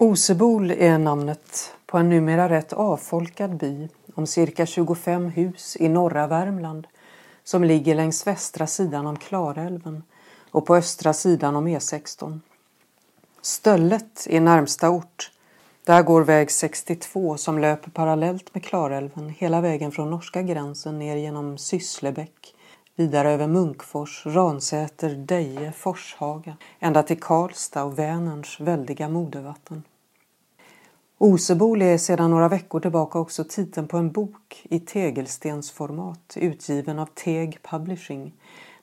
Osebol 0.00 0.70
är 0.70 0.98
namnet 0.98 1.74
på 1.86 1.98
en 1.98 2.08
numera 2.08 2.48
rätt 2.48 2.72
avfolkad 2.72 3.56
by 3.56 3.88
om 4.14 4.26
cirka 4.26 4.66
25 4.66 5.30
hus 5.30 5.76
i 5.80 5.88
norra 5.88 6.26
Värmland 6.26 6.86
som 7.44 7.64
ligger 7.64 7.94
längs 7.94 8.26
västra 8.26 8.66
sidan 8.66 9.06
om 9.06 9.16
Klarälven 9.16 10.02
och 10.50 10.66
på 10.66 10.76
östra 10.76 11.12
sidan 11.12 11.56
om 11.56 11.68
E16. 11.68 12.40
Stöllet 13.42 14.26
är 14.30 14.40
närmsta 14.40 14.90
ort. 14.90 15.30
Där 15.84 16.02
går 16.02 16.22
väg 16.24 16.50
62 16.50 17.36
som 17.36 17.58
löper 17.58 17.90
parallellt 17.90 18.54
med 18.54 18.64
Klarälven 18.64 19.28
hela 19.28 19.60
vägen 19.60 19.92
från 19.92 20.10
norska 20.10 20.42
gränsen 20.42 20.98
ner 20.98 21.16
genom 21.16 21.58
Sysslebäck 21.58 22.54
vidare 22.98 23.30
över 23.30 23.46
Munkfors, 23.46 24.26
Ransäter, 24.26 25.14
Deje, 25.14 25.72
Forshaga 25.72 26.56
ända 26.78 27.02
till 27.02 27.20
Karlstad 27.20 27.84
och 27.84 27.98
Vänerns 27.98 28.60
väldiga 28.60 29.08
modervatten. 29.08 29.82
Osebol 31.18 31.82
är 31.82 31.98
sedan 31.98 32.30
några 32.30 32.48
veckor 32.48 32.80
tillbaka 32.80 33.18
också 33.18 33.44
titeln 33.44 33.88
på 33.88 33.96
en 33.96 34.10
bok 34.10 34.66
i 34.70 34.80
tegelstensformat 34.80 36.36
utgiven 36.36 36.98
av 36.98 37.08
Teg 37.14 37.62
Publishing 37.62 38.32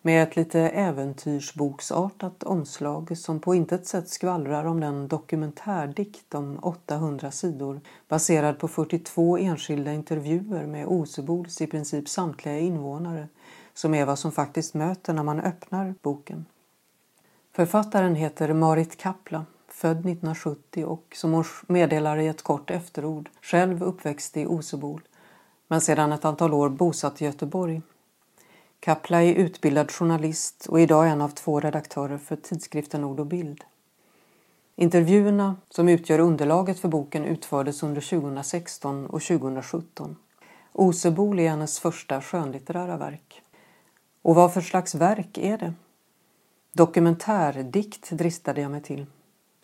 med 0.02 0.24
ett 0.24 0.36
lite 0.36 0.60
äventyrsboksartat 0.60 2.44
omslag 2.44 3.18
som 3.18 3.40
på 3.40 3.56
intet 3.56 3.88
sätt 3.88 4.10
skvallrar 4.10 4.66
om 4.66 4.80
den 4.80 5.08
dokumentärdikt 5.08 6.36
om 6.36 6.60
800 6.62 7.32
sidor 7.32 7.82
baserad 8.08 8.60
på 8.60 8.68
42 8.68 9.38
enskilda 9.38 9.94
intervjuer 9.94 10.66
med 10.66 10.88
Osebols 10.88 11.62
i 11.62 11.68
princip 11.68 12.10
samtliga 12.10 12.60
invånare 12.60 13.28
som 13.76 13.94
är 13.94 14.06
vad 14.06 14.20
som 14.20 14.32
faktiskt 14.32 14.74
möter 14.74 15.14
när 15.14 15.24
man 15.24 15.40
öppnar 15.40 15.96
boken. 16.02 16.46
Författaren 17.54 18.16
heter 18.16 18.54
Marit 18.54 18.98
Kapla, 18.98 19.46
född 19.68 19.98
1970 19.98 20.86
och 20.86 21.06
som 21.16 21.34
hon 21.34 21.44
meddelar 21.68 22.18
i 22.18 22.28
ett 22.28 22.42
kort 22.42 22.72
efterord 22.72 23.30
själv 23.42 23.84
uppväxt 23.84 24.38
i 24.38 24.46
Osebol 24.46 25.02
men 25.68 25.82
sedan 25.82 26.12
ett 26.12 26.26
antal 26.26 26.54
år 26.54 26.70
bosatt 26.70 27.22
i 27.22 27.26
Göteborg. 27.26 27.82
Kapla 28.80 29.24
är 29.24 29.34
utbildad 29.34 29.92
journalist 29.92 30.66
och 30.70 30.82
idag 30.82 31.10
en 31.10 31.22
av 31.22 31.30
två 31.30 31.60
redaktörer 31.60 32.18
för 32.18 32.36
tidskriften 32.36 33.04
Ord 33.04 33.20
och 33.20 33.26
bild. 33.26 33.64
Intervjuerna 34.76 35.56
som 35.70 35.90
utgör 35.90 36.20
underlaget 36.20 36.80
för 36.80 36.88
boken 36.88 37.26
utfördes 37.26 37.84
under 37.84 38.02
2016 38.02 39.06
och 39.06 39.22
2017. 39.22 40.16
Osebol 40.72 41.40
är 41.40 41.50
hennes 41.50 41.80
första 41.80 42.22
skönlitterära 42.22 42.98
verk. 42.98 43.42
Och 44.26 44.36
vad 44.36 44.54
för 44.54 44.62
slags 44.62 44.96
verk 44.96 45.38
är 45.38 45.58
det? 45.58 45.74
Dokumentärdikt 46.74 48.10
dristade 48.10 48.62
jag 48.62 48.72
mig 48.72 48.82
till. 48.82 49.06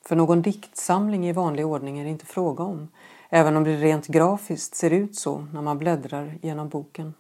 För 0.05 0.15
någon 0.15 0.41
diktsamling 0.41 1.27
i 1.27 1.31
vanlig 1.31 1.65
ordning 1.65 1.99
är 1.99 2.03
det 2.03 2.09
inte 2.09 2.25
fråga 2.25 2.63
om, 2.63 2.87
även 3.29 3.57
om 3.57 3.63
det 3.63 3.77
rent 3.77 4.07
grafiskt 4.07 4.75
ser 4.75 4.91
ut 4.91 5.15
så 5.15 5.47
när 5.53 5.61
man 5.61 5.77
bläddrar 5.77 6.37
genom 6.41 6.69
boken. 6.69 7.13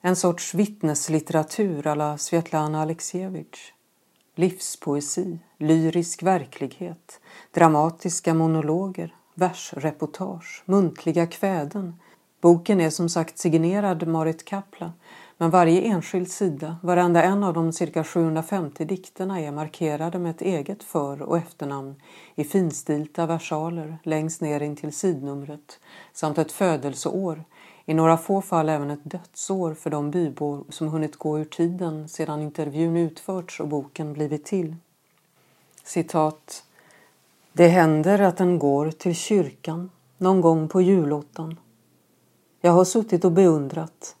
En 0.00 0.16
sorts 0.16 0.54
vittneslitteratur 0.54 1.86
alla 1.86 2.18
Svetlana 2.18 2.82
Aleksijevitj. 2.82 3.58
Livspoesi, 4.34 5.38
lyrisk 5.58 6.22
verklighet, 6.22 7.20
dramatiska 7.50 8.34
monologer, 8.34 9.14
versreportage, 9.34 10.62
muntliga 10.66 11.26
kväden. 11.26 12.00
Boken 12.40 12.80
är 12.80 12.90
som 12.90 13.08
sagt 13.08 13.38
signerad 13.38 14.06
Marit 14.08 14.44
Kapla 14.44 14.92
men 15.38 15.50
varje 15.50 15.80
enskild 15.80 16.30
sida, 16.30 16.76
varenda 16.82 17.22
en 17.22 17.44
av 17.44 17.54
de 17.54 17.72
cirka 17.72 18.04
750 18.04 18.84
dikterna 18.84 19.40
är 19.40 19.50
markerade 19.50 20.18
med 20.18 20.30
ett 20.30 20.42
eget 20.42 20.82
för- 20.82 21.22
och 21.22 21.38
efternamn 21.38 21.94
i 22.34 22.44
finstilta 22.44 23.26
versaler 23.26 23.98
längst 24.02 24.40
ner 24.40 24.60
in 24.60 24.76
till 24.76 24.92
sidnumret 24.92 25.80
samt 26.12 26.38
ett 26.38 26.52
födelseår, 26.52 27.44
i 27.84 27.94
några 27.94 28.16
få 28.16 28.40
fall 28.40 28.68
även 28.68 28.90
ett 28.90 29.04
dödsår 29.10 29.74
för 29.74 29.90
de 29.90 30.10
bybor 30.10 30.64
som 30.68 30.88
hunnit 30.88 31.16
gå 31.16 31.38
ur 31.38 31.44
tiden 31.44 32.08
sedan 32.08 32.42
intervjun 32.42 32.96
utförts 32.96 33.60
och 33.60 33.68
boken 33.68 34.12
blivit 34.12 34.44
till. 34.44 34.76
Citat. 35.84 36.64
Det 37.52 37.68
händer 37.68 38.18
att 38.18 38.36
den 38.36 38.58
går 38.58 38.90
till 38.90 39.14
kyrkan 39.14 39.90
någon 40.18 40.40
gång 40.40 40.68
på 40.68 40.82
julottan. 40.82 41.60
Jag 42.60 42.72
har 42.72 42.84
suttit 42.84 43.24
och 43.24 43.32
beundrat 43.32 44.16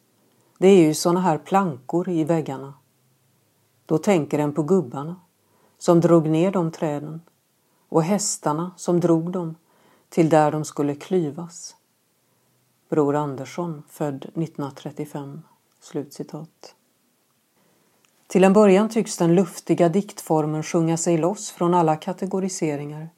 det 0.58 0.68
är 0.68 0.86
ju 0.86 0.94
såna 0.94 1.20
här 1.20 1.38
plankor 1.38 2.08
i 2.08 2.24
väggarna. 2.24 2.74
Då 3.86 3.98
tänker 3.98 4.38
en 4.38 4.52
på 4.52 4.62
gubbarna 4.62 5.16
som 5.78 6.00
drog 6.00 6.28
ner 6.28 6.50
de 6.50 6.72
träden 6.72 7.20
och 7.88 8.02
hästarna 8.02 8.70
som 8.76 9.00
drog 9.00 9.30
dem 9.32 9.54
till 10.08 10.28
där 10.28 10.52
de 10.52 10.64
skulle 10.64 10.94
klyvas. 10.94 11.76
Bror 12.88 13.14
Andersson, 13.16 13.82
född 13.88 14.24
1935. 14.24 15.42
Slutcitat. 15.80 16.74
Till 18.26 18.44
en 18.44 18.52
början 18.52 18.88
tycks 18.88 19.16
den 19.16 19.34
luftiga 19.34 19.88
diktformen 19.88 20.62
sjunga 20.62 20.96
sig 20.96 21.18
loss 21.18 21.50
från 21.50 21.74
alla 21.74 21.96
kategoriseringar. 21.96 23.08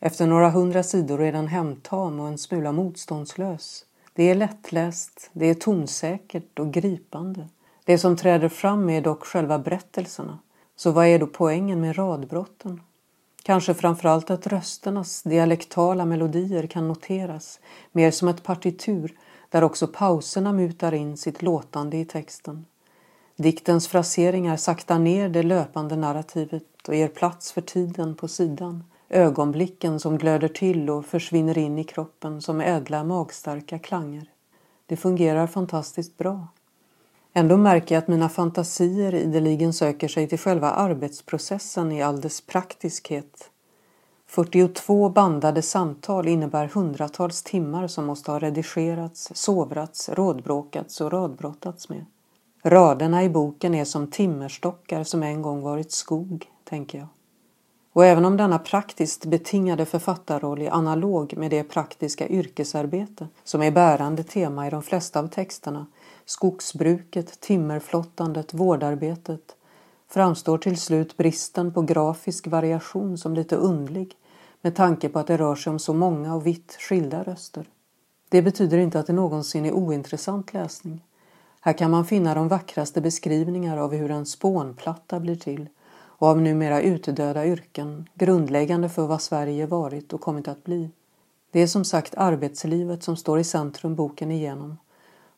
Efter 0.00 0.26
några 0.26 0.50
hundra 0.50 0.82
sidor 0.82 1.22
är 1.22 1.32
den 1.32 1.46
hemtam 1.46 2.20
och 2.20 2.28
en 2.28 2.38
smula 2.38 2.72
motståndslös. 2.72 3.84
Det 4.14 4.30
är 4.30 4.34
lättläst, 4.34 5.30
det 5.32 5.46
är 5.46 5.54
tonsäkert 5.54 6.58
och 6.58 6.72
gripande. 6.72 7.48
Det 7.84 7.98
som 7.98 8.16
träder 8.16 8.48
fram 8.48 8.90
är 8.90 9.00
dock 9.00 9.24
själva 9.24 9.58
berättelserna. 9.58 10.38
Så 10.76 10.90
vad 10.90 11.06
är 11.06 11.18
då 11.18 11.26
poängen 11.26 11.80
med 11.80 11.98
radbrotten? 11.98 12.80
Kanske 13.42 13.74
framförallt 13.74 14.30
att 14.30 14.46
rösternas 14.46 15.22
dialektala 15.22 16.04
melodier 16.04 16.66
kan 16.66 16.88
noteras, 16.88 17.60
mer 17.92 18.10
som 18.10 18.28
ett 18.28 18.42
partitur 18.42 19.16
där 19.48 19.64
också 19.64 19.86
pauserna 19.86 20.52
mutar 20.52 20.94
in 20.94 21.16
sitt 21.16 21.42
låtande 21.42 21.96
i 21.96 22.04
texten. 22.04 22.64
Diktens 23.36 23.88
fraseringar 23.88 24.56
saktar 24.56 24.98
ner 24.98 25.28
det 25.28 25.42
löpande 25.42 25.96
narrativet 25.96 26.88
och 26.88 26.94
ger 26.94 27.08
plats 27.08 27.52
för 27.52 27.60
tiden 27.60 28.14
på 28.14 28.28
sidan 28.28 28.84
ögonblicken 29.12 30.00
som 30.00 30.18
glöder 30.18 30.48
till 30.48 30.90
och 30.90 31.06
försvinner 31.06 31.58
in 31.58 31.78
i 31.78 31.84
kroppen 31.84 32.42
som 32.42 32.60
ädla 32.60 33.04
magstarka 33.04 33.78
klanger. 33.78 34.28
Det 34.86 34.96
fungerar 34.96 35.46
fantastiskt 35.46 36.18
bra. 36.18 36.48
Ändå 37.32 37.56
märker 37.56 37.94
jag 37.94 38.02
att 38.02 38.08
mina 38.08 38.28
fantasier 38.28 39.14
ideligen 39.14 39.72
söker 39.72 40.08
sig 40.08 40.28
till 40.28 40.38
själva 40.38 40.70
arbetsprocessen 40.70 41.92
i 41.92 42.02
all 42.02 42.20
dess 42.20 42.40
praktiskhet. 42.40 43.50
42 44.26 45.08
bandade 45.08 45.62
samtal 45.62 46.28
innebär 46.28 46.66
hundratals 46.66 47.42
timmar 47.42 47.86
som 47.86 48.04
måste 48.04 48.30
ha 48.30 48.38
redigerats, 48.38 49.30
sovrats, 49.34 50.08
rådbråkats 50.08 51.00
och 51.00 51.12
radbrottats 51.12 51.88
med. 51.88 52.04
Raderna 52.62 53.24
i 53.24 53.28
boken 53.28 53.74
är 53.74 53.84
som 53.84 54.10
timmerstockar 54.10 55.04
som 55.04 55.22
en 55.22 55.42
gång 55.42 55.62
varit 55.62 55.92
skog, 55.92 56.46
tänker 56.64 56.98
jag. 56.98 57.08
Och 57.92 58.04
även 58.04 58.24
om 58.24 58.36
denna 58.36 58.58
praktiskt 58.58 59.24
betingade 59.24 59.84
författarroll 59.84 60.62
är 60.62 60.70
analog 60.70 61.36
med 61.36 61.50
det 61.50 61.64
praktiska 61.64 62.28
yrkesarbete 62.28 63.28
som 63.44 63.62
är 63.62 63.70
bärande 63.70 64.22
tema 64.22 64.66
i 64.66 64.70
de 64.70 64.82
flesta 64.82 65.20
av 65.20 65.28
texterna, 65.28 65.86
skogsbruket, 66.24 67.40
timmerflottandet, 67.40 68.54
vårdarbetet, 68.54 69.56
framstår 70.08 70.58
till 70.58 70.80
slut 70.80 71.16
bristen 71.16 71.72
på 71.72 71.82
grafisk 71.82 72.46
variation 72.46 73.18
som 73.18 73.34
lite 73.34 73.56
undlig 73.56 74.16
med 74.62 74.76
tanke 74.76 75.08
på 75.08 75.18
att 75.18 75.26
det 75.26 75.36
rör 75.36 75.54
sig 75.54 75.70
om 75.70 75.78
så 75.78 75.94
många 75.94 76.34
och 76.34 76.46
vitt 76.46 76.76
skilda 76.80 77.22
röster. 77.22 77.66
Det 78.28 78.42
betyder 78.42 78.78
inte 78.78 78.98
att 78.98 79.06
det 79.06 79.12
någonsin 79.12 79.66
är 79.66 79.72
ointressant 79.72 80.52
läsning. 80.52 81.04
Här 81.60 81.72
kan 81.72 81.90
man 81.90 82.04
finna 82.04 82.34
de 82.34 82.48
vackraste 82.48 83.00
beskrivningar 83.00 83.76
av 83.76 83.92
hur 83.92 84.10
en 84.10 84.26
spånplatta 84.26 85.20
blir 85.20 85.36
till 85.36 85.68
och 86.22 86.28
av 86.28 86.40
numera 86.40 86.82
utdöda 86.82 87.46
yrken 87.46 88.08
grundläggande 88.14 88.88
för 88.88 89.06
vad 89.06 89.22
Sverige 89.22 89.66
varit 89.66 90.12
och 90.12 90.20
kommit 90.20 90.48
att 90.48 90.64
bli. 90.64 90.90
Det 91.50 91.60
är 91.60 91.66
som 91.66 91.84
sagt 91.84 92.14
arbetslivet 92.16 93.02
som 93.02 93.16
står 93.16 93.38
i 93.38 93.44
centrum 93.44 93.94
boken 93.94 94.30
igenom 94.30 94.78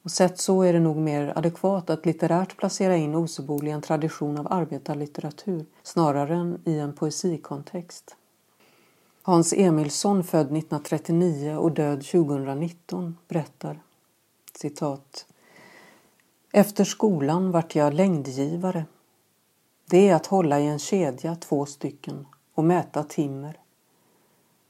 och 0.02 0.10
sett 0.10 0.38
så 0.38 0.62
är 0.62 0.72
det 0.72 0.81
nog 0.81 0.96
mer 0.96 1.32
adekvat 1.36 1.90
att 1.90 2.06
litterärt 2.06 2.56
placera 2.56 2.96
in 2.96 3.14
Osebol 3.14 3.66
i 3.66 3.70
en 3.70 3.82
tradition 3.82 4.38
av 4.38 4.52
arbetarlitteratur 4.52 5.66
snarare 5.82 6.34
än 6.34 6.58
i 6.64 6.78
en 6.78 6.92
poesikontext. 6.92 8.16
Hans 9.22 9.52
Emilsson, 9.52 10.25
född 10.25 10.46
1939 10.46 11.56
och 11.56 11.72
död 11.72 12.04
2019, 12.04 13.16
berättar 13.28 13.82
citat 14.54 15.26
Efter 16.52 16.84
skolan 16.84 17.50
vart 17.50 17.75
jag 17.75 17.94
längdgivare 17.94 18.84
det 19.84 20.08
är 20.08 20.14
att 20.14 20.26
hålla 20.26 20.60
i 20.60 20.66
en 20.66 20.78
kedja 20.78 21.36
två 21.36 21.66
stycken 21.66 22.26
och 22.54 22.64
mäta 22.64 23.02
timmer. 23.02 23.58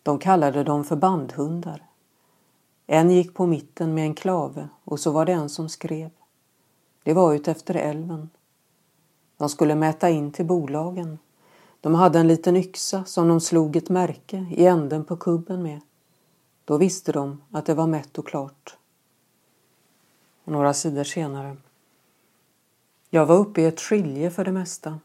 De 0.03 0.19
kallade 0.19 0.65
dem 0.65 0.85
för 0.85 0.97
bandhundar. 0.97 1.83
En 2.87 3.11
gick 3.11 3.35
på 3.35 3.47
mitten 3.47 3.95
med 3.95 4.05
en 4.05 4.15
klave 4.15 4.69
och 4.85 5.01
så 5.01 5.11
var 5.11 5.27
det 5.27 5.33
en 5.33 5.49
som 5.49 5.69
skrev. 5.69 6.11
Det 7.03 7.15
var 7.15 7.35
ut 7.35 7.49
efter 7.49 7.75
älven. 7.75 8.31
De 9.37 9.49
skulle 9.49 9.75
mäta 9.75 10.11
in 10.11 10.33
till 10.33 10.47
bolagen. 10.47 11.19
De 11.81 11.95
hade 11.95 12.19
en 12.19 12.29
liten 12.29 12.57
yxa 12.57 13.05
som 13.05 13.29
de 13.29 13.41
slog 13.41 13.77
ett 13.77 13.89
märke 13.89 14.47
i 14.51 14.67
änden 14.67 15.05
på 15.05 15.17
kubben 15.17 15.63
med. 15.63 15.81
Då 16.65 16.77
visste 16.77 17.13
de 17.13 17.43
att 17.51 17.67
det 17.67 17.75
var 17.75 17.87
mätt 17.87 18.19
och 18.19 18.27
klart. 18.27 18.77
Några 20.45 20.75
sidor 20.75 21.05
senare. 21.05 21.57
Jag 23.15 23.27
var 23.27 23.37
uppe 23.37 23.61
i 23.61 23.65
ett 23.65 23.81
skilje 23.81 24.31
för 24.31 24.45
det 24.45 24.53
mesta. 24.53 25.01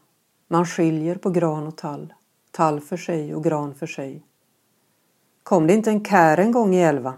Man 0.48 0.66
skiljer 0.66 1.14
på 1.14 1.30
gran 1.30 1.66
och 1.66 1.76
tall. 1.76 2.14
Tall 2.50 2.80
för 2.80 2.96
sig 2.96 3.34
och 3.34 3.44
gran 3.44 3.74
för 3.74 3.86
sig. 3.86 4.22
Kom 5.42 5.66
det 5.66 5.72
inte 5.72 5.90
en 5.90 6.04
kär 6.04 6.38
en 6.38 6.52
gång 6.52 6.74
i 6.74 6.80
elva? 6.80 7.14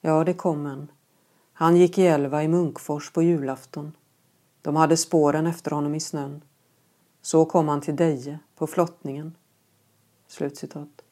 Ja, 0.00 0.24
det 0.24 0.34
kom 0.34 0.66
en. 0.66 0.90
Han 1.52 1.76
gick 1.76 1.98
i 1.98 2.06
elva 2.06 2.42
i 2.42 2.48
Munkfors 2.48 3.12
på 3.12 3.22
julafton. 3.22 3.92
De 4.62 4.76
hade 4.76 4.96
spåren 4.96 5.46
efter 5.46 5.70
honom 5.70 5.94
i 5.94 6.00
snön. 6.00 6.42
Så 7.22 7.44
kom 7.44 7.68
han 7.68 7.80
till 7.80 7.96
Deje 7.96 8.38
på 8.56 8.66
flottningen. 8.66 9.34
Slutcitat. 10.26 11.02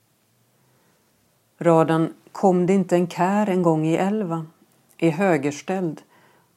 Raden 1.58 2.14
Kom 2.32 2.66
det 2.66 2.72
inte 2.72 2.96
en 2.96 3.08
kär 3.08 3.46
en 3.46 3.62
gång 3.62 3.87
i 3.87 3.96
elva 3.96 4.46
är 4.99 5.10
högerställd 5.10 6.02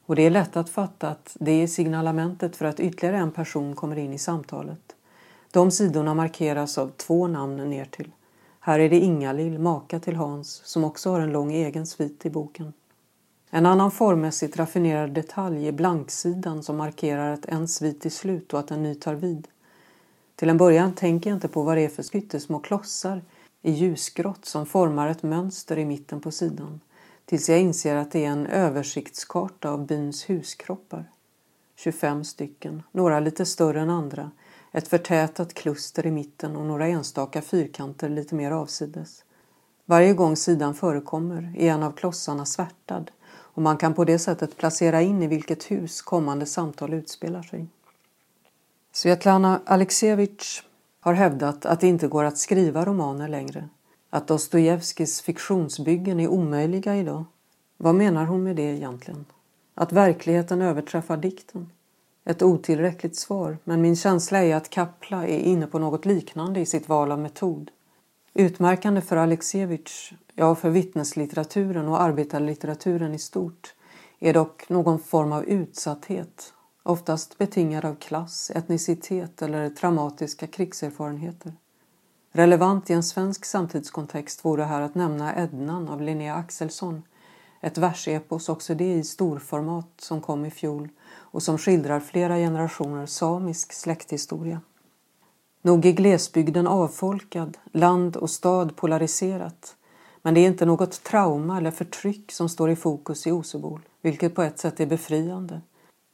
och 0.06 0.16
det 0.16 0.22
är 0.22 0.30
lätt 0.30 0.56
att 0.56 0.70
fatta 0.70 1.08
att 1.08 1.36
det 1.40 1.62
är 1.62 1.66
signalementet 1.66 2.56
för 2.56 2.64
att 2.64 2.80
ytterligare 2.80 3.16
en 3.16 3.32
person 3.32 3.74
kommer 3.74 3.96
in 3.96 4.12
i 4.12 4.18
samtalet. 4.18 4.96
De 5.50 5.70
sidorna 5.70 6.14
markeras 6.14 6.78
av 6.78 6.90
två 6.96 7.26
namn 7.26 7.70
ner 7.70 7.84
till. 7.84 8.10
Här 8.60 8.78
är 8.78 8.90
det 8.90 8.98
Ingalill, 8.98 9.58
maka 9.58 10.00
till 10.00 10.16
Hans, 10.16 10.62
som 10.64 10.84
också 10.84 11.10
har 11.10 11.20
en 11.20 11.32
lång 11.32 11.52
egen 11.52 11.86
svit 11.86 12.26
i 12.26 12.30
boken. 12.30 12.72
En 13.50 13.66
annan 13.66 13.90
formmässigt 13.90 14.56
raffinerad 14.56 15.10
detalj 15.10 15.68
är 15.68 15.72
blanksidan 15.72 16.62
som 16.62 16.76
markerar 16.76 17.32
att 17.32 17.46
en 17.46 17.68
svit 17.68 18.06
är 18.06 18.10
slut 18.10 18.54
och 18.54 18.60
att 18.60 18.70
en 18.70 18.82
ny 18.82 18.94
tar 18.94 19.14
vid. 19.14 19.48
Till 20.36 20.50
en 20.50 20.56
början 20.56 20.92
tänker 20.92 21.30
jag 21.30 21.36
inte 21.36 21.48
på 21.48 21.62
vad 21.62 21.76
det 21.76 21.84
är 21.84 21.88
för 21.88 22.02
pyttesmå 22.02 22.58
klossar 22.58 23.22
i 23.62 23.72
ljusgrått 23.72 24.44
som 24.44 24.66
formar 24.66 25.08
ett 25.08 25.22
mönster 25.22 25.78
i 25.78 25.84
mitten 25.84 26.20
på 26.20 26.30
sidan 26.30 26.80
tills 27.26 27.48
jag 27.48 27.60
inser 27.60 27.96
att 27.96 28.12
det 28.12 28.24
är 28.24 28.28
en 28.28 28.46
översiktskarta 28.46 29.70
av 29.70 29.86
byns 29.86 30.30
huskroppar. 30.30 31.10
25 31.76 32.24
stycken, 32.24 32.82
några 32.92 33.20
lite 33.20 33.46
större 33.46 33.80
än 33.80 33.90
andra, 33.90 34.30
ett 34.72 34.88
förtätat 34.88 35.54
kluster 35.54 36.06
i 36.06 36.10
mitten 36.10 36.56
och 36.56 36.66
några 36.66 36.86
enstaka 36.86 37.42
fyrkanter 37.42 38.08
lite 38.08 38.34
mer 38.34 38.50
avsides. 38.50 39.24
Varje 39.84 40.14
gång 40.14 40.36
sidan 40.36 40.74
förekommer 40.74 41.54
är 41.56 41.70
en 41.70 41.82
av 41.82 41.92
klossarna 41.92 42.46
svärtad 42.46 43.10
och 43.28 43.62
man 43.62 43.76
kan 43.76 43.94
på 43.94 44.04
det 44.04 44.18
sättet 44.18 44.56
placera 44.56 45.02
in 45.02 45.22
i 45.22 45.26
vilket 45.26 45.70
hus 45.70 46.02
kommande 46.02 46.46
samtal 46.46 46.94
utspelar 46.94 47.42
sig. 47.42 47.66
Svetlana 48.92 49.60
Alexievich 49.66 50.62
har 51.00 51.14
hävdat 51.14 51.66
att 51.66 51.80
det 51.80 51.86
inte 51.86 52.08
går 52.08 52.24
att 52.24 52.38
skriva 52.38 52.84
romaner 52.84 53.28
längre, 53.28 53.68
att 54.16 54.28
Dostojevskijs 54.28 55.20
fiktionsbyggen 55.20 56.20
är 56.20 56.28
omöjliga 56.28 56.96
idag. 56.96 57.24
Vad 57.76 57.94
menar 57.94 58.24
hon 58.24 58.42
med 58.42 58.56
det 58.56 58.62
egentligen? 58.62 59.24
Att 59.74 59.92
verkligheten 59.92 60.62
överträffar 60.62 61.16
dikten? 61.16 61.70
Ett 62.24 62.42
otillräckligt 62.42 63.16
svar, 63.16 63.58
men 63.64 63.82
min 63.82 63.96
känsla 63.96 64.44
är 64.44 64.56
att 64.56 64.70
Kapla 64.70 65.26
är 65.26 65.38
inne 65.38 65.66
på 65.66 65.78
något 65.78 66.04
liknande 66.04 66.60
i 66.60 66.66
sitt 66.66 66.88
val 66.88 67.12
av 67.12 67.18
metod. 67.18 67.70
Utmärkande 68.34 69.00
för 69.00 69.16
Alexievich, 69.16 70.12
ja 70.34 70.54
för 70.54 70.70
vittneslitteraturen 70.70 71.88
och 71.88 72.00
arbetarlitteraturen 72.00 73.14
i 73.14 73.18
stort, 73.18 73.74
är 74.18 74.34
dock 74.34 74.68
någon 74.68 74.98
form 74.98 75.32
av 75.32 75.44
utsatthet, 75.44 76.52
oftast 76.82 77.38
betingad 77.38 77.84
av 77.84 77.94
klass, 77.94 78.50
etnicitet 78.54 79.42
eller 79.42 79.70
traumatiska 79.70 80.46
krigserfarenheter. 80.46 81.52
Relevant 82.36 82.90
i 82.90 82.92
en 82.92 83.02
svensk 83.02 83.44
samtidskontext 83.44 84.44
vore 84.44 84.62
här 84.62 84.80
att 84.80 84.94
nämna 84.94 85.36
Ednan 85.36 85.88
av 85.88 86.02
Linnea 86.02 86.34
Axelsson, 86.34 87.02
ett 87.60 87.78
versepos 87.78 88.48
också 88.48 88.74
det 88.74 88.92
i 88.92 89.04
storformat 89.04 89.88
som 89.98 90.20
kom 90.20 90.44
i 90.44 90.50
fjol 90.50 90.88
och 91.14 91.42
som 91.42 91.58
skildrar 91.58 92.00
flera 92.00 92.36
generationer 92.36 93.06
samisk 93.06 93.72
släkthistoria. 93.72 94.60
Nog 95.62 95.86
är 95.86 95.92
glesbygden 95.92 96.66
avfolkad, 96.66 97.58
land 97.72 98.16
och 98.16 98.30
stad 98.30 98.76
polariserat. 98.76 99.76
Men 100.22 100.34
det 100.34 100.40
är 100.40 100.46
inte 100.46 100.66
något 100.66 101.02
trauma 101.02 101.56
eller 101.56 101.70
förtryck 101.70 102.32
som 102.32 102.48
står 102.48 102.70
i 102.70 102.76
fokus 102.76 103.26
i 103.26 103.32
Osebol, 103.32 103.80
vilket 104.02 104.34
på 104.34 104.42
ett 104.42 104.58
sätt 104.58 104.80
är 104.80 104.86
befriande. 104.86 105.60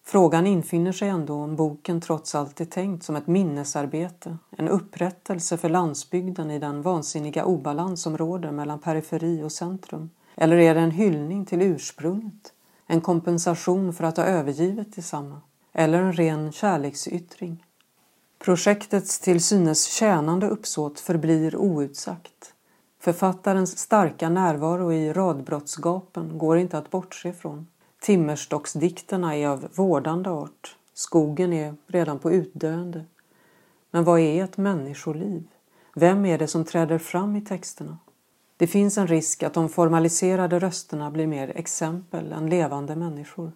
Frågan 0.04 0.46
infinner 0.46 0.92
sig 0.92 1.08
ändå 1.08 1.34
om 1.34 1.56
boken 1.56 2.00
trots 2.00 2.34
allt 2.34 2.60
är 2.60 2.64
tänkt 2.64 3.04
som 3.04 3.16
ett 3.16 3.26
minnesarbete, 3.26 4.38
en 4.50 4.68
upprättelse 4.68 5.56
för 5.56 5.68
landsbygden 5.68 6.50
i 6.50 6.58
den 6.58 6.82
vansinniga 6.82 7.44
obalans 7.44 8.02
som 8.02 8.18
råder 8.18 8.50
mellan 8.50 8.78
periferi 8.78 9.42
och 9.42 9.52
centrum. 9.52 10.10
Eller 10.34 10.56
är 10.56 10.74
det 10.74 10.80
en 10.80 10.90
hyllning 10.90 11.46
till 11.46 11.62
ursprunget, 11.62 12.52
en 12.86 13.00
kompensation 13.00 13.92
för 13.92 14.04
att 14.04 14.16
ha 14.16 14.24
övergivit 14.24 14.96
detsamma? 14.96 15.40
Eller 15.72 16.02
en 16.02 16.12
ren 16.12 16.52
kärleksyttring? 16.52 17.64
Projektets 18.38 19.20
till 19.20 19.42
synes 19.42 19.86
tjänande 19.86 20.48
uppsåt 20.48 21.00
förblir 21.00 21.56
outsagt. 21.56 22.54
Författarens 23.00 23.78
starka 23.78 24.28
närvaro 24.28 24.92
i 24.92 25.12
radbrottsgapen 25.12 26.38
går 26.38 26.58
inte 26.58 26.78
att 26.78 26.90
bortse 26.90 27.32
från. 27.32 27.66
Timmerstocksdikterna 28.02 29.36
är 29.36 29.48
av 29.48 29.68
vårdande 29.74 30.30
art. 30.30 30.76
Skogen 30.94 31.52
är 31.52 31.74
redan 31.86 32.18
på 32.18 32.32
utdöende. 32.32 33.04
Men 33.90 34.04
vad 34.04 34.20
är 34.20 34.44
ett 34.44 34.56
människoliv? 34.56 35.44
Vem 35.94 36.24
är 36.24 36.38
det 36.38 36.46
som 36.46 36.64
träder 36.64 36.98
fram 36.98 37.36
i 37.36 37.40
texterna? 37.40 37.98
Det 38.56 38.66
finns 38.66 38.98
en 38.98 39.06
risk 39.06 39.42
att 39.42 39.54
de 39.54 39.68
formaliserade 39.68 40.58
rösterna 40.58 41.10
blir 41.10 41.26
mer 41.26 41.52
exempel 41.56 42.32
än 42.32 42.50
levande 42.50 42.96
människor. 42.96 43.52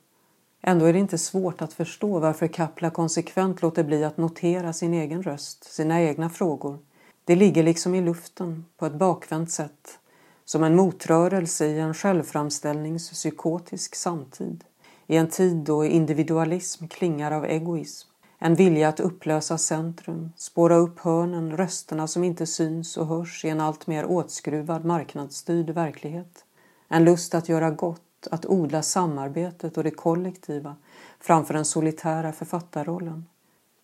Ändå 0.63 0.85
är 0.85 0.93
det 0.93 0.99
inte 0.99 1.19
svårt 1.19 1.63
att 1.63 1.73
förstå 1.73 2.19
varför 2.19 2.47
Kapla 2.47 2.91
konsekvent 2.91 3.63
låter 3.63 3.85
bli 3.85 4.05
att 4.05 4.17
notera 4.17 4.73
sin 4.73 4.95
egen 4.95 5.23
röst, 5.23 5.65
sina 5.65 6.03
egna 6.03 6.31
frågor. 6.31 6.79
Det 7.25 7.37
ligger 7.37 7.63
liksom 7.63 7.95
i 7.95 8.01
luften, 8.01 8.65
på 8.77 8.87
ett 8.87 8.95
bakvänt 8.95 9.51
sätt, 9.51 9.99
som 10.47 10.65
en 10.65 10.77
motrörelse 10.77 11.67
i 11.67 11.79
en 11.79 11.95
självframställningspsykotisk 11.95 13.95
samtid. 13.95 14.65
I 15.07 15.17
en 15.17 15.29
tid 15.29 15.57
då 15.57 15.85
individualism 15.85 16.87
klingar 16.87 17.33
av 17.33 17.45
egoism. 17.45 18.09
En 18.39 18.55
vilja 18.55 18.89
att 18.89 19.01
upplösa 19.01 19.59
centrum, 19.59 20.33
spåra 20.37 20.77
upp 20.77 20.99
hörnen, 20.99 21.57
rösterna 21.57 22.07
som 22.07 22.25
inte 22.25 22.47
syns 22.47 22.97
och 22.97 23.07
hörs 23.07 23.45
i 23.45 23.49
en 23.49 23.61
allt 23.61 23.87
mer 23.87 24.07
åtskruvad 24.07 24.85
marknadsstyrd 24.85 25.71
verklighet. 25.71 26.45
En 26.89 27.05
lust 27.05 27.35
att 27.35 27.49
göra 27.49 27.71
gott 27.71 28.29
att 28.31 28.47
odla 28.47 28.83
samarbetet 28.83 29.77
och 29.77 29.85
det 29.85 29.91
kollektiva 29.91 30.77
framför 31.21 31.55
den 31.55 31.65
solitära 31.65 32.33
författarrollen. 32.33 33.27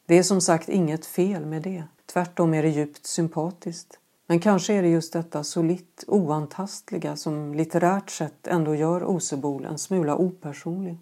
Det 0.06 0.18
är 0.18 0.22
som 0.22 0.40
sagt 0.40 0.68
inget 0.68 1.06
fel 1.06 1.46
med 1.46 1.62
det. 1.62 1.84
Tvärtom 2.12 2.54
är 2.54 2.62
det 2.62 2.68
djupt 2.68 3.06
sympatiskt. 3.06 3.98
Men 4.32 4.40
kanske 4.40 4.74
är 4.74 4.82
det 4.82 4.88
just 4.88 5.12
detta 5.12 5.44
solitt 5.44 6.04
oantastliga 6.06 7.16
som 7.16 7.54
litterärt 7.54 8.10
sett 8.10 8.46
ändå 8.46 8.74
gör 8.74 9.04
Osebol 9.04 9.64
en 9.64 9.78
smula 9.78 10.16
opersonlig. 10.16 10.98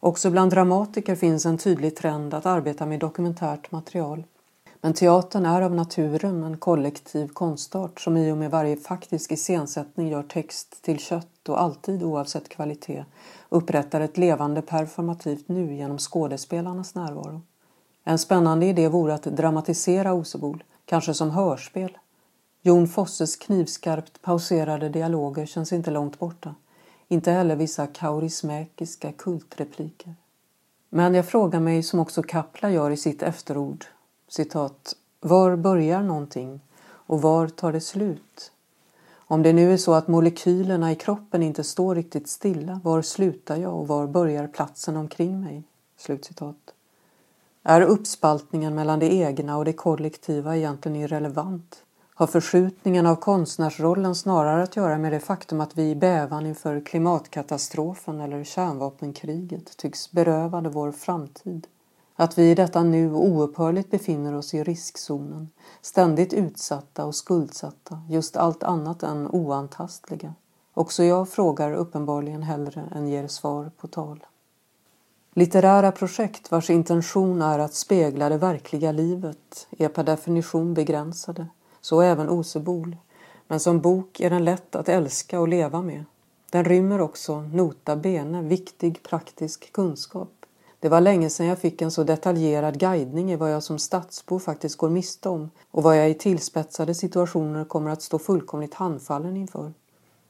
Också 0.00 0.30
bland 0.30 0.50
dramatiker 0.50 1.16
finns 1.16 1.46
en 1.46 1.58
tydlig 1.58 1.96
trend 1.96 2.34
att 2.34 2.46
arbeta 2.46 2.86
med 2.86 3.00
dokumentärt 3.00 3.72
material. 3.72 4.24
Men 4.80 4.92
teatern 4.92 5.46
är 5.46 5.62
av 5.62 5.74
naturen 5.74 6.42
en 6.42 6.56
kollektiv 6.56 7.28
konstart 7.28 8.00
som 8.00 8.16
i 8.16 8.32
och 8.32 8.36
med 8.36 8.50
varje 8.50 8.76
faktisk 8.76 9.32
iscensättning 9.32 10.08
gör 10.08 10.22
text 10.22 10.82
till 10.82 10.98
kött 10.98 11.48
och 11.48 11.60
alltid, 11.60 12.02
oavsett 12.02 12.48
kvalitet, 12.48 13.04
upprättar 13.48 14.00
ett 14.00 14.18
levande 14.18 14.62
performativt 14.62 15.48
nu 15.48 15.74
genom 15.74 15.98
skådespelarnas 15.98 16.94
närvaro. 16.94 17.40
En 18.04 18.18
spännande 18.18 18.66
idé 18.66 18.88
vore 18.88 19.14
att 19.14 19.22
dramatisera 19.22 20.12
Osebol, 20.12 20.64
kanske 20.84 21.14
som 21.14 21.30
hörspel. 21.30 21.98
Jon 22.68 22.88
Fosses 22.88 23.36
knivskarpt 23.36 24.22
pauserade 24.22 24.88
dialoger 24.88 25.46
känns 25.46 25.72
inte 25.72 25.90
långt 25.90 26.18
borta. 26.18 26.54
Inte 27.08 27.30
heller 27.30 27.56
vissa 27.56 27.86
kaurismäkiska 27.86 29.12
kultrepliker. 29.12 30.14
Men 30.88 31.14
jag 31.14 31.26
frågar 31.26 31.60
mig, 31.60 31.82
som 31.82 32.00
också 32.00 32.22
Kapla 32.22 32.70
gör 32.70 32.90
i 32.90 32.96
sitt 32.96 33.22
efterord, 33.22 33.84
citat, 34.28 34.96
var 35.20 35.56
börjar 35.56 36.02
någonting 36.02 36.60
och 36.84 37.22
var 37.22 37.48
tar 37.48 37.72
det 37.72 37.80
slut? 37.80 38.52
Om 39.14 39.42
det 39.42 39.52
nu 39.52 39.72
är 39.72 39.76
så 39.76 39.94
att 39.94 40.08
molekylerna 40.08 40.92
i 40.92 40.96
kroppen 40.96 41.42
inte 41.42 41.64
står 41.64 41.94
riktigt 41.94 42.28
stilla, 42.28 42.80
var 42.84 43.02
slutar 43.02 43.56
jag 43.56 43.74
och 43.74 43.88
var 43.88 44.06
börjar 44.06 44.46
platsen 44.46 44.96
omkring 44.96 45.40
mig? 45.40 45.62
Slutcitat. 45.96 46.74
Är 47.62 47.80
uppspaltningen 47.80 48.74
mellan 48.74 48.98
det 48.98 49.14
egna 49.14 49.56
och 49.56 49.64
det 49.64 49.72
kollektiva 49.72 50.56
egentligen 50.56 50.96
irrelevant? 50.96 51.84
Har 52.18 52.26
förskjutningen 52.26 53.06
av 53.06 53.16
konstnärsrollen 53.16 54.14
snarare 54.14 54.62
att 54.62 54.76
göra 54.76 54.98
med 54.98 55.12
det 55.12 55.20
faktum 55.20 55.60
att 55.60 55.78
vi 55.78 55.90
i 55.90 55.94
bävan 55.94 56.46
inför 56.46 56.80
klimatkatastrofen 56.80 58.20
eller 58.20 58.44
kärnvapenkriget 58.44 59.76
tycks 59.76 60.12
berövade 60.12 60.68
vår 60.68 60.92
framtid? 60.92 61.66
Att 62.16 62.38
vi 62.38 62.50
i 62.50 62.54
detta 62.54 62.82
nu 62.82 63.12
oupphörligt 63.12 63.90
befinner 63.90 64.34
oss 64.34 64.54
i 64.54 64.62
riskzonen, 64.62 65.48
ständigt 65.80 66.32
utsatta 66.32 67.04
och 67.04 67.14
skuldsatta, 67.14 68.02
just 68.08 68.36
allt 68.36 68.62
annat 68.62 69.02
än 69.02 69.28
oantastliga. 69.28 70.34
Också 70.74 71.04
jag 71.04 71.28
frågar 71.28 71.72
uppenbarligen 71.72 72.42
hellre 72.42 72.88
än 72.94 73.08
ger 73.08 73.28
svar 73.28 73.70
på 73.76 73.86
tal. 73.86 74.26
Litterära 75.34 75.92
projekt 75.92 76.50
vars 76.50 76.70
intention 76.70 77.42
är 77.42 77.58
att 77.58 77.74
spegla 77.74 78.28
det 78.28 78.38
verkliga 78.38 78.92
livet 78.92 79.66
är 79.70 79.88
per 79.88 80.04
definition 80.04 80.74
begränsade, 80.74 81.46
så 81.88 82.00
även 82.00 82.28
Osebol. 82.28 82.96
Men 83.46 83.60
som 83.60 83.80
bok 83.80 84.20
är 84.20 84.30
den 84.30 84.44
lätt 84.44 84.76
att 84.76 84.88
älska 84.88 85.40
och 85.40 85.48
leva 85.48 85.82
med. 85.82 86.04
Den 86.50 86.64
rymmer 86.64 87.00
också, 87.00 87.40
nota 87.40 87.96
bene, 87.96 88.42
viktig 88.42 89.02
praktisk 89.02 89.72
kunskap. 89.72 90.32
Det 90.80 90.88
var 90.88 91.00
länge 91.00 91.30
sedan 91.30 91.46
jag 91.46 91.58
fick 91.58 91.82
en 91.82 91.90
så 91.90 92.04
detaljerad 92.04 92.78
guidning 92.78 93.32
i 93.32 93.36
vad 93.36 93.52
jag 93.52 93.62
som 93.62 93.78
stadsbo 93.78 94.38
faktiskt 94.38 94.76
går 94.76 94.88
miste 94.88 95.28
om 95.28 95.50
och 95.70 95.82
vad 95.82 95.98
jag 95.98 96.10
i 96.10 96.14
tillspetsade 96.14 96.94
situationer 96.94 97.64
kommer 97.64 97.90
att 97.90 98.02
stå 98.02 98.18
fullkomligt 98.18 98.74
handfallen 98.74 99.36
inför. 99.36 99.72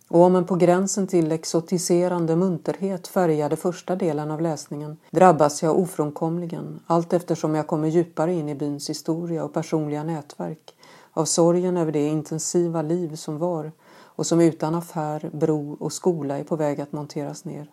Och 0.08 0.20
om 0.20 0.36
en 0.36 0.46
på 0.46 0.56
gränsen 0.56 1.06
till 1.06 1.32
exotiserande 1.32 2.36
munterhet 2.36 3.08
färgade 3.08 3.56
första 3.56 3.96
delen 3.96 4.30
av 4.30 4.40
läsningen 4.40 4.96
drabbas 5.10 5.62
jag 5.62 5.78
ofrånkomligen 5.78 6.80
allt 6.86 7.12
eftersom 7.12 7.54
jag 7.54 7.66
kommer 7.66 7.88
djupare 7.88 8.34
in 8.34 8.48
i 8.48 8.54
byns 8.54 8.90
historia 8.90 9.44
och 9.44 9.52
personliga 9.52 10.02
nätverk 10.02 10.74
av 11.18 11.24
sorgen 11.24 11.76
över 11.76 11.92
det 11.92 12.08
intensiva 12.08 12.82
liv 12.82 13.16
som 13.16 13.38
var 13.38 13.72
och 13.88 14.26
som 14.26 14.40
utan 14.40 14.74
affär, 14.74 15.30
bro 15.32 15.76
och 15.80 15.92
skola 15.92 16.38
är 16.38 16.44
på 16.44 16.56
väg 16.56 16.80
att 16.80 16.92
monteras 16.92 17.44
ner. 17.44 17.70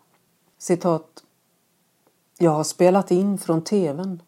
Citat. 0.58 1.24
Jag 2.38 2.50
har 2.50 2.64
spelat 2.64 3.10
in 3.10 3.38
från 3.38 3.62
tvn. 3.62 4.22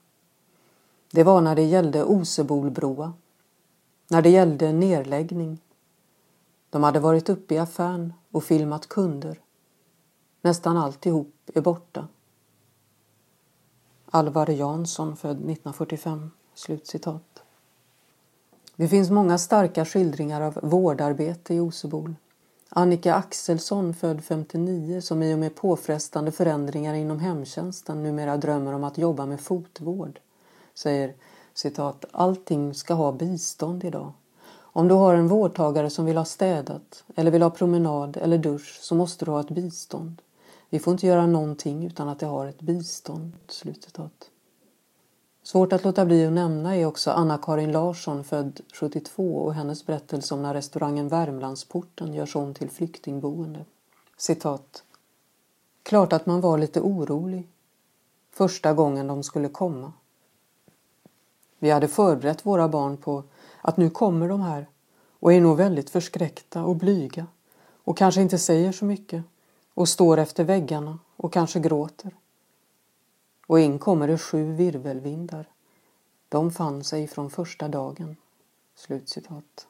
Det 1.11 1.25
var 1.25 1.41
när 1.41 1.57
det 1.57 1.63
gällde 1.63 2.05
Osebolbroa. 2.05 3.13
När 4.09 4.23
det 4.23 4.31
gällde 4.31 4.73
nedläggning. 4.73 5.61
De 6.71 6.83
hade 6.83 7.01
varit 7.01 7.29
uppe 7.29 7.55
i 7.55 7.59
affären 7.59 8.13
och 8.31 8.45
filmat 8.45 8.89
kunder. 8.89 9.41
Nästan 10.43 10.77
alltihop 10.77 11.35
är 11.55 11.61
borta. 11.61 12.09
Alvar 14.11 14.51
Jansson, 14.51 15.17
född 15.17 15.37
1945. 15.37 16.31
Slutcitat. 16.55 17.28
Det 18.79 18.89
finns 18.89 19.11
många 19.11 19.39
starka 19.39 19.85
skildringar 19.85 20.41
av 20.41 20.59
vårdarbete 20.63 21.55
i 21.55 21.61
Osebol. 21.61 22.15
Annika 22.69 23.15
Axelsson, 23.15 23.95
född 23.95 24.25
59, 24.25 25.01
som 25.01 25.23
i 25.23 25.35
och 25.35 25.39
med 25.39 25.55
påfrestande 25.55 26.33
förändringar 26.33 26.95
inom 26.95 27.21
hemtjänsten 27.21 28.03
numera 28.03 28.37
drömmer 28.37 28.73
om 28.73 28.85
att 28.85 28.99
jobba 28.99 29.27
med 29.27 29.41
fotvård, 29.41 30.21
säger 30.75 31.15
citat, 31.55 32.05
allting 32.11 32.75
ska 32.75 32.95
ha 32.95 33.13
bistånd 33.13 33.85
idag. 33.85 34.13
Om 34.55 34.89
du 34.89 34.95
har 34.95 35.15
en 35.15 35.29
vårdtagare 35.29 35.91
som 35.91 36.05
vill 36.05 36.17
ha 36.17 36.25
städat 36.25 37.05
eller 37.17 37.31
vill 37.31 37.43
ha 37.43 37.51
promenad 37.51 38.17
eller 38.17 38.39
dusch 38.39 38.79
så 38.81 38.95
måste 38.95 39.25
du 39.25 39.31
ha 39.31 39.41
ett 39.41 39.51
bistånd. 39.51 40.23
Vi 40.71 40.79
får 40.79 40.93
inte 40.93 41.07
göra 41.07 41.27
någonting 41.27 41.87
utan 41.87 42.09
att 42.09 42.19
det 42.19 42.27
har 42.27 42.47
ett 42.47 42.61
bistånd." 42.61 43.33
Slutcitat. 43.49 44.31
Svårt 45.49 45.73
att 45.73 45.85
låta 45.85 46.05
bli 46.05 46.27
att 46.27 46.33
nämna 46.33 46.77
är 46.77 46.87
också 46.87 47.11
Anna-Karin 47.11 47.73
Larsson 47.73 48.25
född 48.25 48.61
72 48.73 49.37
och 49.37 49.55
hennes 49.55 49.87
berättelse 49.87 50.35
om 50.35 50.43
när 50.43 50.55
restaurangen 50.55 51.09
Värmlandsporten 51.09 52.15
görs 52.15 52.37
om 52.37 52.55
till 52.55 52.71
flyktingboende. 52.71 53.65
Citat. 54.17 54.83
Klart 55.83 56.13
att 56.13 56.27
man 56.27 56.41
var 56.41 56.59
lite 56.59 56.81
orolig. 56.81 57.49
Första 58.31 58.73
gången 58.73 59.07
de 59.07 59.23
skulle 59.23 59.49
komma. 59.49 59.93
Vi 61.59 61.71
hade 61.71 61.89
förberett 61.89 62.47
våra 62.47 62.69
barn 62.69 62.97
på 62.97 63.23
att 63.61 63.77
nu 63.77 63.91
kommer 63.91 64.29
de 64.29 64.41
här 64.41 64.67
och 65.21 65.33
är 65.33 65.41
nog 65.41 65.57
väldigt 65.57 65.91
förskräckta 65.91 66.65
och 66.65 66.77
blyga 66.77 67.27
och 67.85 67.97
kanske 67.97 68.21
inte 68.21 68.39
säger 68.39 68.73
så 68.73 68.85
mycket 68.85 69.25
och 69.75 69.89
står 69.89 70.19
efter 70.19 70.45
väggarna 70.45 70.99
och 71.17 71.33
kanske 71.33 71.61
gråter. 71.61 72.13
Och 73.49 73.61
in 73.61 73.79
kommer 73.79 74.09
det 74.09 74.19
sju 74.19 74.53
virvelvindar. 74.53 75.47
De 76.29 76.51
fann 76.51 76.85
sig 76.85 77.07
från 77.07 77.31
första 77.31 77.69
dagen. 77.69 78.17
Slutcitat. 78.75 79.67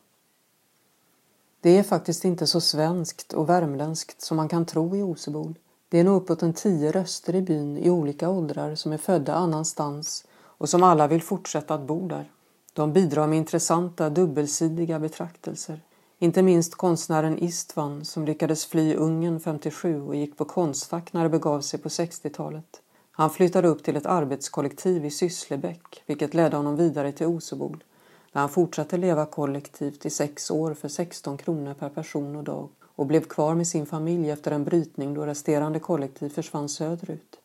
Det 1.60 1.78
är 1.78 1.82
faktiskt 1.82 2.24
inte 2.24 2.46
så 2.46 2.60
svenskt 2.60 3.32
och 3.32 3.48
värmländskt 3.48 4.20
som 4.20 4.36
man 4.36 4.48
kan 4.48 4.66
tro 4.66 4.96
i 4.96 5.02
Osebol. 5.02 5.58
Det 5.88 5.98
är 5.98 6.04
nog 6.04 6.22
uppåt 6.22 6.42
en 6.42 6.52
tio 6.52 6.92
röster 6.92 7.34
i 7.34 7.42
byn 7.42 7.78
i 7.78 7.90
olika 7.90 8.28
åldrar 8.28 8.74
som 8.74 8.92
är 8.92 8.98
födda 8.98 9.34
annanstans 9.34 10.26
och 10.34 10.68
som 10.68 10.82
alla 10.82 11.06
vill 11.06 11.22
fortsätta 11.22 11.74
att 11.74 11.86
bo 11.86 12.08
där. 12.08 12.32
De 12.72 12.92
bidrar 12.92 13.26
med 13.26 13.38
intressanta 13.38 14.10
dubbelsidiga 14.10 14.98
betraktelser. 14.98 15.80
Inte 16.18 16.42
minst 16.42 16.74
konstnären 16.74 17.42
Istvan 17.42 18.04
som 18.04 18.24
lyckades 18.24 18.66
fly 18.66 18.94
Ungern 18.94 19.40
57 19.40 20.00
och 20.00 20.16
gick 20.16 20.36
på 20.36 20.44
Konstfack 20.44 21.12
när 21.12 21.22
det 21.22 21.28
begav 21.28 21.60
sig 21.60 21.80
på 21.80 21.88
60-talet. 21.88 22.82
Han 23.18 23.30
flyttade 23.30 23.68
upp 23.68 23.82
till 23.82 23.96
ett 23.96 24.06
arbetskollektiv 24.06 25.04
i 25.04 25.10
Sysslebäck 25.10 26.02
vilket 26.06 26.34
ledde 26.34 26.56
honom 26.56 26.76
vidare 26.76 27.12
till 27.12 27.26
Osebol 27.26 27.84
där 28.32 28.40
han 28.40 28.48
fortsatte 28.48 28.96
leva 28.96 29.26
kollektivt 29.26 30.06
i 30.06 30.10
sex 30.10 30.50
år 30.50 30.74
för 30.74 30.88
16 30.88 31.36
kronor 31.36 31.74
per 31.74 31.88
person 31.88 32.36
och 32.36 32.44
dag 32.44 32.68
och 32.82 33.06
blev 33.06 33.24
kvar 33.24 33.54
med 33.54 33.68
sin 33.68 33.86
familj 33.86 34.30
efter 34.30 34.50
en 34.50 34.64
brytning 34.64 35.14
då 35.14 35.26
resterande 35.26 35.78
kollektiv 35.78 36.28
försvann 36.28 36.68
söderut. 36.68 37.36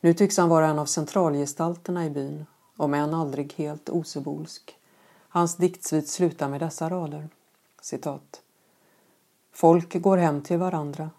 Nu 0.00 0.14
tycks 0.14 0.36
han 0.36 0.48
vara 0.48 0.66
en 0.66 0.78
av 0.78 0.86
centralgestalterna 0.86 2.06
i 2.06 2.10
byn, 2.10 2.46
om 2.76 2.94
än 2.94 3.14
aldrig 3.14 3.52
helt 3.52 3.90
osebolsk. 3.90 4.76
Hans 5.28 5.56
diktsvit 5.56 6.08
slutar 6.08 6.48
med 6.48 6.60
dessa 6.60 6.90
rader. 6.90 7.28
Citat. 7.82 8.42
Folk 9.52 10.02
går 10.02 10.16
hem 10.16 10.42
till 10.42 10.58
varandra, 10.58 11.10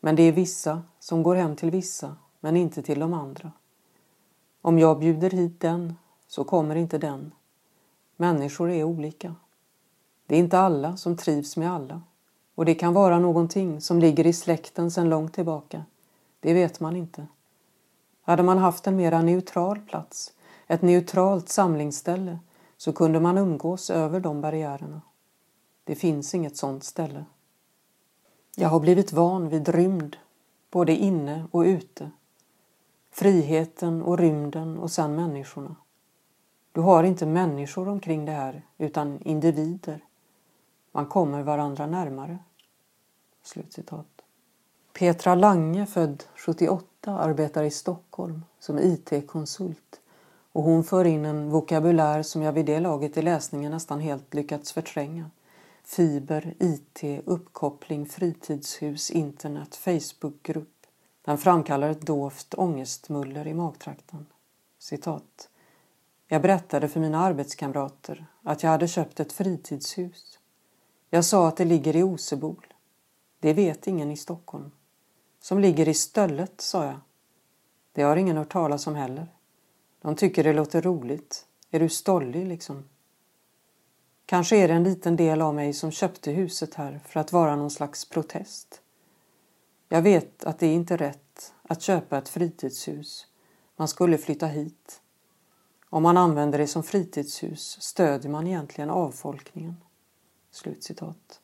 men 0.00 0.16
det 0.16 0.22
är 0.22 0.32
vissa 0.32 0.82
som 1.00 1.22
går 1.22 1.34
hem 1.34 1.56
till 1.56 1.70
vissa 1.70 2.16
men 2.42 2.56
inte 2.56 2.82
till 2.82 3.00
de 3.00 3.14
andra. 3.14 3.52
Om 4.62 4.78
jag 4.78 4.98
bjuder 4.98 5.30
hit 5.30 5.60
den 5.60 5.94
så 6.26 6.44
kommer 6.44 6.76
inte 6.76 6.98
den. 6.98 7.32
Människor 8.16 8.70
är 8.70 8.84
olika. 8.84 9.34
Det 10.26 10.34
är 10.34 10.38
inte 10.38 10.58
alla 10.58 10.96
som 10.96 11.16
trivs 11.16 11.56
med 11.56 11.72
alla 11.72 12.02
och 12.54 12.64
det 12.64 12.74
kan 12.74 12.92
vara 12.92 13.18
någonting 13.18 13.80
som 13.80 13.98
ligger 13.98 14.26
i 14.26 14.32
släkten 14.32 14.90
sedan 14.90 15.08
långt 15.08 15.32
tillbaka. 15.32 15.84
Det 16.40 16.54
vet 16.54 16.80
man 16.80 16.96
inte. 16.96 17.26
Hade 18.22 18.42
man 18.42 18.58
haft 18.58 18.86
en 18.86 18.96
mera 18.96 19.22
neutral 19.22 19.80
plats, 19.80 20.32
ett 20.66 20.82
neutralt 20.82 21.48
samlingsställe, 21.48 22.38
så 22.76 22.92
kunde 22.92 23.20
man 23.20 23.38
umgås 23.38 23.90
över 23.90 24.20
de 24.20 24.40
barriärerna. 24.40 25.00
Det 25.84 25.94
finns 25.94 26.34
inget 26.34 26.56
sådant 26.56 26.84
ställe. 26.84 27.24
Jag 28.56 28.68
har 28.68 28.80
blivit 28.80 29.12
van 29.12 29.48
vid 29.48 29.68
rymd, 29.68 30.16
både 30.70 30.96
inne 30.96 31.44
och 31.50 31.60
ute. 31.60 32.10
Friheten 33.12 34.02
och 34.02 34.18
rymden 34.18 34.78
och 34.78 34.90
sen 34.90 35.14
människorna. 35.14 35.76
Du 36.72 36.80
har 36.80 37.04
inte 37.04 37.26
människor 37.26 37.88
omkring 37.88 38.24
det 38.24 38.32
här 38.32 38.62
utan 38.78 39.22
individer. 39.22 40.04
Man 40.92 41.06
kommer 41.06 41.42
varandra 41.42 41.86
närmare. 41.86 42.38
Slutcitat. 43.42 44.06
Petra 44.92 45.34
Lange, 45.34 45.86
född 45.86 46.24
78, 46.34 47.18
arbetar 47.18 47.62
i 47.62 47.70
Stockholm 47.70 48.44
som 48.58 48.78
IT-konsult 48.78 50.00
och 50.52 50.62
hon 50.62 50.84
för 50.84 51.04
in 51.04 51.24
en 51.24 51.50
vokabulär 51.50 52.22
som 52.22 52.42
jag 52.42 52.52
vid 52.52 52.66
det 52.66 52.80
laget 52.80 53.16
i 53.16 53.22
läsningen 53.22 53.72
nästan 53.72 54.00
helt 54.00 54.34
lyckats 54.34 54.72
förtränga. 54.72 55.30
Fiber, 55.84 56.54
IT, 56.58 57.22
uppkoppling, 57.24 58.06
fritidshus, 58.06 59.10
internet, 59.10 59.76
Facebookgrupp, 59.76 60.71
den 61.22 61.38
framkallar 61.38 61.88
ett 61.88 62.00
dovt 62.00 62.54
ångestmuller 62.54 63.46
i 63.46 63.54
magtrakten. 63.54 64.26
Citat. 64.78 65.48
Jag 66.28 66.42
berättade 66.42 66.88
för 66.88 67.00
mina 67.00 67.20
arbetskamrater 67.20 68.26
att 68.42 68.62
jag 68.62 68.70
hade 68.70 68.88
köpt 68.88 69.20
ett 69.20 69.32
fritidshus. 69.32 70.38
Jag 71.10 71.24
sa 71.24 71.48
att 71.48 71.56
det 71.56 71.64
ligger 71.64 71.96
i 71.96 72.02
Osebol. 72.02 72.66
Det 73.40 73.52
vet 73.52 73.86
ingen 73.86 74.10
i 74.10 74.16
Stockholm. 74.16 74.70
Som 75.40 75.58
ligger 75.58 75.88
i 75.88 75.94
Stöllet, 75.94 76.60
sa 76.60 76.84
jag. 76.84 77.00
Det 77.92 78.02
har 78.02 78.16
ingen 78.16 78.36
hört 78.36 78.52
talas 78.52 78.86
om 78.86 78.94
heller. 78.94 79.26
De 80.02 80.16
tycker 80.16 80.44
det 80.44 80.52
låter 80.52 80.82
roligt. 80.82 81.46
Är 81.70 81.80
du 81.80 81.88
stollig 81.88 82.46
liksom? 82.46 82.84
Kanske 84.26 84.56
är 84.56 84.68
det 84.68 84.74
en 84.74 84.84
liten 84.84 85.16
del 85.16 85.42
av 85.42 85.54
mig 85.54 85.72
som 85.72 85.90
köpte 85.90 86.30
huset 86.30 86.74
här 86.74 87.00
för 87.06 87.20
att 87.20 87.32
vara 87.32 87.56
någon 87.56 87.70
slags 87.70 88.04
protest. 88.04 88.81
Jag 89.92 90.02
vet 90.02 90.44
att 90.44 90.58
det 90.58 90.66
är 90.66 90.74
inte 90.74 90.96
rätt 90.96 91.54
att 91.62 91.82
köpa 91.82 92.18
ett 92.18 92.28
fritidshus. 92.28 93.26
Man 93.76 93.88
skulle 93.88 94.18
flytta 94.18 94.46
hit. 94.46 95.00
Om 95.90 96.02
man 96.02 96.16
använder 96.16 96.58
det 96.58 96.66
som 96.66 96.82
fritidshus 96.82 97.82
stödjer 97.82 98.30
man 98.30 98.46
egentligen 98.46 98.90
avfolkningen. 98.90 99.76
Slutcitat. 100.50 101.40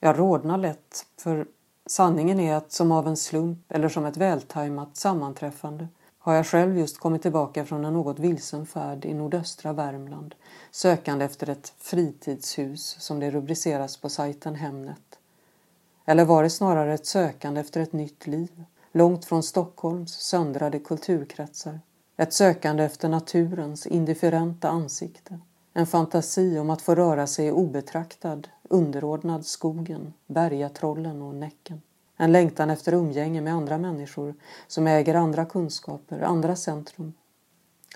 Jag 0.00 0.18
rådnar 0.18 0.58
lätt 0.58 1.06
för 1.16 1.46
sanningen 1.86 2.40
är 2.40 2.54
att 2.54 2.72
som 2.72 2.92
av 2.92 3.08
en 3.08 3.16
slump 3.16 3.72
eller 3.72 3.88
som 3.88 4.04
ett 4.04 4.16
vältajmat 4.16 4.96
sammanträffande 4.96 5.88
har 6.18 6.34
jag 6.34 6.46
själv 6.46 6.78
just 6.78 6.98
kommit 6.98 7.22
tillbaka 7.22 7.64
från 7.64 7.84
en 7.84 7.92
något 7.92 8.18
vilsen 8.18 8.66
färd 8.66 9.04
i 9.04 9.14
nordöstra 9.14 9.72
Värmland 9.72 10.34
sökande 10.70 11.24
efter 11.24 11.48
ett 11.48 11.74
fritidshus 11.78 12.96
som 13.00 13.20
det 13.20 13.30
rubriceras 13.30 13.96
på 13.96 14.08
sajten 14.08 14.54
Hemnet. 14.54 15.18
Eller 16.04 16.24
var 16.24 16.42
det 16.42 16.50
snarare 16.50 16.94
ett 16.94 17.06
sökande 17.06 17.60
efter 17.60 17.80
ett 17.80 17.92
nytt 17.92 18.26
liv, 18.26 18.64
långt 18.92 19.24
från 19.24 19.42
Stockholms 19.42 20.12
söndrade 20.12 20.78
kulturkretsar? 20.78 21.80
Ett 22.16 22.32
sökande 22.32 22.84
efter 22.84 23.08
naturens 23.08 23.86
indifferenta 23.86 24.68
ansikte. 24.68 25.38
En 25.72 25.86
fantasi 25.86 26.58
om 26.58 26.70
att 26.70 26.82
få 26.82 26.94
röra 26.94 27.26
sig 27.26 27.52
obetraktad, 27.52 28.48
underordnad 28.62 29.46
skogen, 29.46 30.12
bergatrollen 30.26 31.22
och 31.22 31.34
Näcken. 31.34 31.82
En 32.16 32.32
längtan 32.32 32.70
efter 32.70 32.92
umgänge 32.92 33.40
med 33.40 33.54
andra 33.54 33.78
människor 33.78 34.34
som 34.66 34.86
äger 34.86 35.14
andra 35.14 35.44
kunskaper, 35.44 36.20
andra 36.20 36.56
centrum. 36.56 37.14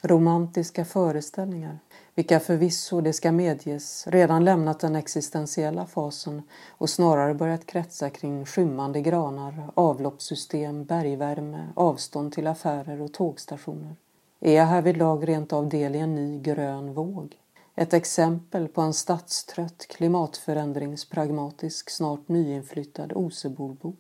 Romantiska 0.03 0.85
föreställningar, 0.85 1.79
vilka 2.19 2.41
förvisso, 2.41 3.01
det 3.01 3.13
ska 3.13 3.33
medges, 3.33 4.07
redan 4.07 4.45
lämnat 4.45 4.81
den 4.81 4.97
existentiella 4.97 5.87
fasen 5.87 6.43
och 6.69 6.91
snarare 6.91 7.35
börjat 7.35 7.67
kretsa 7.67 8.11
kring 8.11 8.47
skymmande 8.47 9.01
granar, 9.01 9.71
avloppssystem, 9.75 10.85
bergvärme, 10.85 11.69
avstånd 11.75 12.33
till 12.33 12.47
affärer 12.47 13.03
och 13.03 13.13
tågstationer. 13.13 13.97
Är 14.41 14.53
jag 14.53 14.65
härvidlag 14.65 15.29
rent 15.29 15.53
av 15.53 15.69
del 15.69 15.95
i 15.95 15.99
en 15.99 16.15
ny 16.15 16.41
grön 16.41 16.95
våg? 16.95 17.37
Ett 17.75 17.93
exempel 17.93 18.69
på 18.69 18.81
en 18.81 18.95
stadstrött, 18.95 19.87
klimatförändringspragmatisk, 19.89 21.91
snart 21.91 22.29
nyinflyttad 22.29 23.13
Osebolbo. 23.13 23.97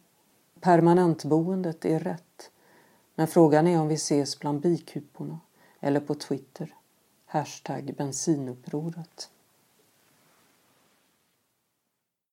Permanentboendet 0.60 1.84
är 1.84 2.00
rätt, 2.00 2.50
men 3.14 3.26
frågan 3.26 3.66
är 3.66 3.80
om 3.80 3.88
vi 3.88 3.94
ses 3.94 4.38
bland 4.38 4.60
bikuporna 4.60 5.40
eller 5.80 6.00
på 6.00 6.14
Twitter. 6.14 6.74
Hashtag 7.30 7.94
bensinupproret. 7.94 9.28